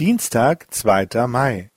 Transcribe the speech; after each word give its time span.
Dienstag, 0.00 0.66
zweiter 0.74 1.28
Mai. 1.28 1.70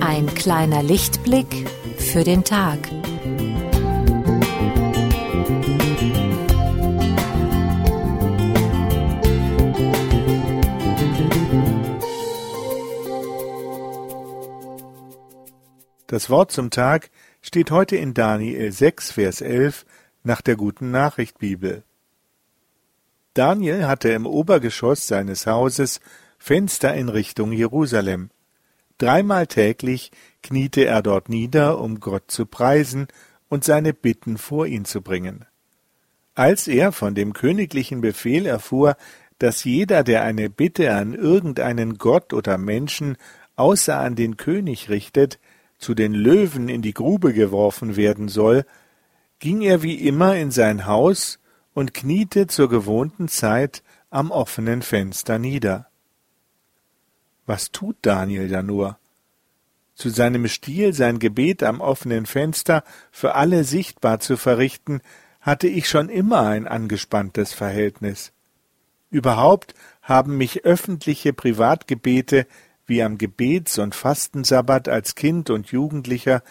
Ein 0.00 0.26
kleiner 0.34 0.82
Lichtblick 0.82 1.70
für 1.98 2.24
den 2.24 2.42
Tag. 2.42 2.80
Das 16.14 16.30
Wort 16.30 16.52
zum 16.52 16.70
Tag 16.70 17.10
steht 17.42 17.72
heute 17.72 17.96
in 17.96 18.14
Daniel 18.14 18.70
6, 18.70 19.10
Vers 19.10 19.40
11 19.40 19.84
nach 20.22 20.42
der 20.42 20.54
Guten 20.54 20.92
Nachricht 20.92 21.40
Bibel. 21.40 21.82
Daniel 23.34 23.88
hatte 23.88 24.10
im 24.10 24.24
Obergeschoss 24.24 25.08
seines 25.08 25.48
Hauses 25.48 26.00
Fenster 26.38 26.94
in 26.94 27.08
Richtung 27.08 27.50
Jerusalem. 27.50 28.30
Dreimal 28.96 29.48
täglich 29.48 30.12
kniete 30.40 30.84
er 30.84 31.02
dort 31.02 31.30
nieder, 31.30 31.80
um 31.80 31.98
Gott 31.98 32.30
zu 32.30 32.46
preisen 32.46 33.08
und 33.48 33.64
seine 33.64 33.92
Bitten 33.92 34.38
vor 34.38 34.68
ihn 34.68 34.84
zu 34.84 35.02
bringen. 35.02 35.46
Als 36.36 36.68
er 36.68 36.92
von 36.92 37.16
dem 37.16 37.32
königlichen 37.32 38.00
Befehl 38.00 38.46
erfuhr, 38.46 38.96
dass 39.40 39.64
jeder, 39.64 40.04
der 40.04 40.22
eine 40.22 40.48
Bitte 40.48 40.94
an 40.94 41.12
irgendeinen 41.12 41.98
Gott 41.98 42.32
oder 42.32 42.56
Menschen 42.56 43.16
außer 43.56 43.98
an 43.98 44.14
den 44.14 44.36
König 44.36 44.88
richtet, 44.90 45.40
zu 45.84 45.94
den 45.94 46.14
Löwen 46.14 46.70
in 46.70 46.80
die 46.80 46.94
Grube 46.94 47.34
geworfen 47.34 47.94
werden 47.94 48.28
soll, 48.28 48.64
ging 49.38 49.60
er 49.60 49.82
wie 49.82 49.96
immer 49.96 50.34
in 50.34 50.50
sein 50.50 50.86
Haus 50.86 51.38
und 51.74 51.92
kniete 51.92 52.46
zur 52.46 52.70
gewohnten 52.70 53.28
Zeit 53.28 53.82
am 54.08 54.30
offenen 54.30 54.80
Fenster 54.80 55.38
nieder. 55.38 55.88
Was 57.44 57.70
tut 57.70 57.98
Daniel 58.00 58.48
da 58.48 58.62
nur? 58.62 58.98
Zu 59.94 60.08
seinem 60.08 60.48
Stil, 60.48 60.94
sein 60.94 61.18
Gebet 61.18 61.62
am 61.62 61.82
offenen 61.82 62.24
Fenster 62.24 62.82
für 63.10 63.34
alle 63.34 63.62
sichtbar 63.62 64.20
zu 64.20 64.38
verrichten, 64.38 65.02
hatte 65.42 65.68
ich 65.68 65.86
schon 65.86 66.08
immer 66.08 66.46
ein 66.46 66.66
angespanntes 66.66 67.52
Verhältnis. 67.52 68.32
Überhaupt 69.10 69.74
haben 70.00 70.38
mich 70.38 70.64
öffentliche 70.64 71.34
Privatgebete 71.34 72.46
wie 72.86 73.02
am 73.02 73.18
Gebets- 73.18 73.78
und 73.78 73.94
Fastensabbat 73.94 74.88
als 74.88 75.14
Kind 75.14 75.50
und 75.50 75.68
Jugendlicher 75.68 76.42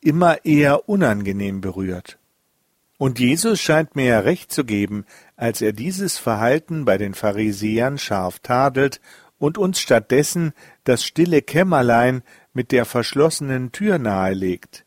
immer 0.00 0.44
eher 0.44 0.88
unangenehm 0.88 1.60
berührt. 1.60 2.18
Und 2.98 3.20
Jesus 3.20 3.60
scheint 3.60 3.94
mir 3.94 4.06
ja 4.06 4.20
recht 4.20 4.50
zu 4.50 4.64
geben, 4.64 5.04
als 5.36 5.62
er 5.62 5.72
dieses 5.72 6.18
Verhalten 6.18 6.84
bei 6.84 6.98
den 6.98 7.14
Pharisäern 7.14 7.96
scharf 7.96 8.40
tadelt 8.40 9.00
und 9.38 9.56
uns 9.56 9.78
stattdessen 9.80 10.52
das 10.82 11.04
stille 11.04 11.42
Kämmerlein 11.42 12.22
mit 12.52 12.72
der 12.72 12.84
verschlossenen 12.84 13.70
Tür 13.70 13.98
nahelegt. 13.98 14.84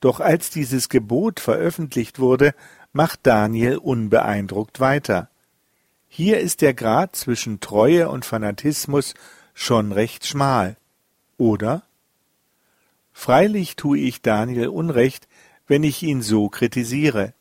Doch 0.00 0.20
als 0.20 0.50
dieses 0.50 0.88
Gebot 0.88 1.40
veröffentlicht 1.40 2.18
wurde, 2.18 2.54
macht 2.92 3.20
Daniel 3.22 3.76
unbeeindruckt 3.76 4.80
weiter. 4.80 5.28
Hier 6.08 6.40
ist 6.40 6.62
der 6.62 6.74
Grad 6.74 7.16
zwischen 7.16 7.60
Treue 7.60 8.08
und 8.08 8.24
Fanatismus 8.24 9.14
schon 9.54 9.92
recht 9.92 10.26
schmal, 10.26 10.76
oder? 11.38 11.82
Freilich 13.12 13.76
tue 13.76 13.98
ich 13.98 14.20
Daniel 14.20 14.68
Unrecht, 14.68 15.28
wenn 15.66 15.84
ich 15.84 16.02
ihn 16.02 16.20
so 16.20 16.48
kritisiere. 16.48 17.32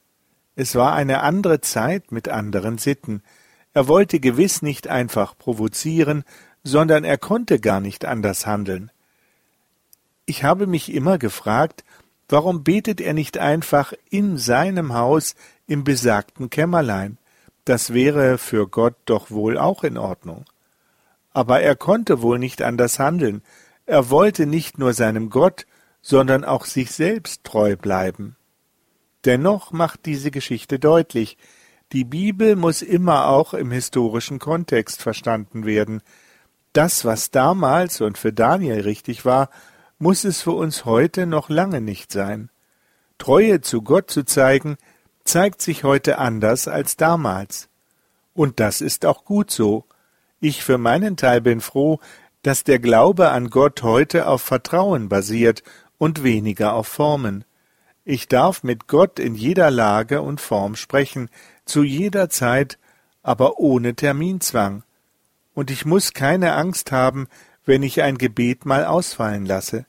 Es 0.55 0.75
war 0.75 0.93
eine 0.93 1.21
andere 1.21 1.61
Zeit 1.61 2.11
mit 2.11 2.29
anderen 2.29 2.77
Sitten. 2.77 3.23
Er 3.73 3.87
wollte 3.87 4.19
gewiss 4.19 4.61
nicht 4.61 4.87
einfach 4.87 5.37
provozieren, 5.37 6.23
sondern 6.63 7.03
er 7.03 7.17
konnte 7.17 7.59
gar 7.59 7.79
nicht 7.79 8.05
anders 8.05 8.45
handeln. 8.45 8.91
Ich 10.25 10.43
habe 10.43 10.67
mich 10.67 10.93
immer 10.93 11.17
gefragt, 11.17 11.83
warum 12.29 12.63
betet 12.63 13.01
er 13.01 13.13
nicht 13.13 13.37
einfach 13.37 13.93
in 14.09 14.37
seinem 14.37 14.93
Haus 14.93 15.35
im 15.67 15.83
besagten 15.83 16.49
Kämmerlein? 16.49 17.17
Das 17.65 17.93
wäre 17.93 18.37
für 18.37 18.67
Gott 18.67 18.95
doch 19.05 19.31
wohl 19.31 19.57
auch 19.57 19.83
in 19.83 19.97
Ordnung. 19.97 20.45
Aber 21.33 21.61
er 21.61 21.75
konnte 21.75 22.21
wohl 22.21 22.39
nicht 22.39 22.61
anders 22.61 22.99
handeln. 22.99 23.41
Er 23.85 24.09
wollte 24.09 24.45
nicht 24.45 24.77
nur 24.77 24.93
seinem 24.93 25.29
Gott, 25.29 25.65
sondern 26.01 26.45
auch 26.45 26.65
sich 26.65 26.91
selbst 26.91 27.43
treu 27.43 27.75
bleiben. 27.75 28.35
Dennoch 29.25 29.71
macht 29.71 30.05
diese 30.05 30.31
Geschichte 30.31 30.79
deutlich, 30.79 31.37
die 31.93 32.05
Bibel 32.05 32.55
muss 32.55 32.81
immer 32.81 33.27
auch 33.27 33.53
im 33.53 33.71
historischen 33.71 34.39
Kontext 34.39 35.01
verstanden 35.01 35.65
werden. 35.65 36.01
Das, 36.73 37.05
was 37.05 37.29
damals 37.29 38.01
und 38.01 38.17
für 38.17 38.33
Daniel 38.33 38.81
richtig 38.81 39.25
war, 39.25 39.49
muss 39.99 40.23
es 40.23 40.41
für 40.41 40.53
uns 40.53 40.85
heute 40.85 41.27
noch 41.27 41.49
lange 41.49 41.81
nicht 41.81 42.11
sein. 42.11 42.49
Treue 43.19 43.61
zu 43.61 43.83
Gott 43.83 44.09
zu 44.09 44.25
zeigen, 44.25 44.77
zeigt 45.23 45.61
sich 45.61 45.83
heute 45.83 46.17
anders 46.17 46.67
als 46.67 46.97
damals. 46.97 47.69
Und 48.33 48.59
das 48.59 48.81
ist 48.81 49.05
auch 49.05 49.23
gut 49.23 49.51
so. 49.51 49.85
Ich 50.45 50.65
für 50.65 50.77
meinen 50.77 51.15
Teil 51.15 51.39
bin 51.39 51.61
froh, 51.61 52.01
dass 52.41 52.65
der 52.65 52.77
Glaube 52.77 53.29
an 53.29 53.49
Gott 53.49 53.81
heute 53.81 54.27
auf 54.27 54.41
Vertrauen 54.41 55.07
basiert 55.07 55.63
und 55.97 56.21
weniger 56.21 56.73
auf 56.73 56.85
Formen. 56.85 57.45
Ich 58.03 58.27
darf 58.27 58.61
mit 58.61 58.89
Gott 58.89 59.19
in 59.19 59.35
jeder 59.35 59.71
Lage 59.71 60.21
und 60.21 60.41
Form 60.41 60.75
sprechen, 60.75 61.29
zu 61.63 61.81
jeder 61.81 62.27
Zeit, 62.27 62.77
aber 63.21 63.57
ohne 63.57 63.95
Terminzwang. 63.95 64.83
Und 65.53 65.71
ich 65.71 65.85
muss 65.85 66.11
keine 66.11 66.55
Angst 66.55 66.91
haben, 66.91 67.29
wenn 67.63 67.81
ich 67.81 68.01
ein 68.01 68.17
Gebet 68.17 68.65
mal 68.65 68.83
ausfallen 68.83 69.45
lasse. 69.45 69.85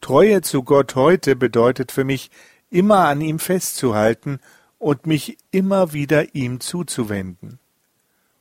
Treue 0.00 0.40
zu 0.42 0.62
Gott 0.62 0.94
heute 0.94 1.34
bedeutet 1.34 1.90
für 1.90 2.04
mich, 2.04 2.30
immer 2.70 3.08
an 3.08 3.20
ihm 3.20 3.40
festzuhalten 3.40 4.38
und 4.78 5.08
mich 5.08 5.36
immer 5.50 5.92
wieder 5.92 6.36
ihm 6.36 6.60
zuzuwenden. 6.60 7.58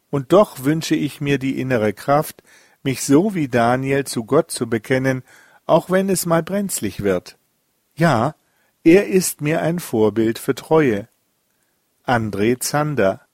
Und 0.10 0.34
doch 0.34 0.64
wünsche 0.64 0.96
ich 0.96 1.22
mir 1.22 1.38
die 1.38 1.60
innere 1.60 1.94
Kraft, 1.94 2.44
mich 2.84 3.04
so 3.04 3.36
wie 3.36 3.48
Daniel 3.48 4.06
zu 4.06 4.26
Gott 4.26 4.52
zu 4.52 4.68
bekennen, 4.68 5.24
auch 5.66 5.90
wenn 5.90 6.10
es 6.10 6.26
mal 6.26 6.44
brenzlig 6.44 7.04
wird. 7.04 7.38
Ja, 7.96 8.36
er 8.84 9.08
ist 9.08 9.42
mir 9.42 9.62
ein 9.62 9.80
Vorbild 9.80 10.40
für 10.40 10.56
Treue. 10.56 11.08
André 12.06 12.60
Zander 12.60 13.28